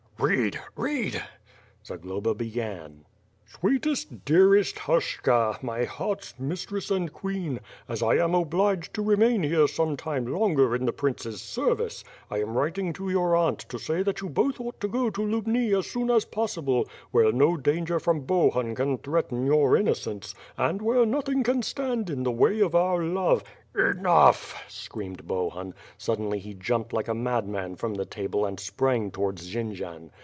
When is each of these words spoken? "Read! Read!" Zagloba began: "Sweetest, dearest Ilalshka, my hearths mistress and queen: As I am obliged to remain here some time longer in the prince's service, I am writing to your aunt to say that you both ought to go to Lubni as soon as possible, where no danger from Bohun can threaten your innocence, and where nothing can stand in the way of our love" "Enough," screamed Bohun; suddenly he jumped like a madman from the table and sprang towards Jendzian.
"Read! 0.21 0.61
Read!" 0.75 1.23
Zagloba 1.83 2.35
began: 2.35 3.05
"Sweetest, 3.47 4.23
dearest 4.23 4.75
Ilalshka, 4.75 5.57
my 5.63 5.83
hearths 5.83 6.35
mistress 6.39 6.91
and 6.91 7.11
queen: 7.11 7.59
As 7.89 8.03
I 8.03 8.15
am 8.15 8.35
obliged 8.35 8.93
to 8.93 9.01
remain 9.01 9.41
here 9.43 9.67
some 9.67 9.97
time 9.97 10.27
longer 10.27 10.75
in 10.75 10.85
the 10.85 10.93
prince's 10.93 11.41
service, 11.41 12.03
I 12.29 12.37
am 12.39 12.55
writing 12.55 12.93
to 12.93 13.09
your 13.09 13.35
aunt 13.35 13.59
to 13.67 13.79
say 13.79 14.03
that 14.03 14.21
you 14.21 14.29
both 14.29 14.61
ought 14.61 14.79
to 14.81 14.87
go 14.87 15.09
to 15.09 15.21
Lubni 15.21 15.75
as 15.77 15.87
soon 15.87 16.09
as 16.11 16.23
possible, 16.23 16.87
where 17.09 17.31
no 17.33 17.57
danger 17.57 17.99
from 17.99 18.21
Bohun 18.21 18.73
can 18.75 18.99
threaten 18.99 19.45
your 19.47 19.75
innocence, 19.75 20.33
and 20.57 20.81
where 20.83 21.05
nothing 21.05 21.43
can 21.43 21.61
stand 21.63 22.09
in 22.11 22.21
the 22.23 22.31
way 22.31 22.59
of 22.61 22.73
our 22.75 23.01
love" 23.03 23.43
"Enough," 23.77 24.63
screamed 24.69 25.27
Bohun; 25.27 25.73
suddenly 25.97 26.39
he 26.39 26.53
jumped 26.53 26.93
like 26.93 27.07
a 27.09 27.13
madman 27.13 27.75
from 27.75 27.93
the 27.95 28.05
table 28.05 28.45
and 28.45 28.59
sprang 28.61 29.11
towards 29.11 29.47
Jendzian. 29.53 30.11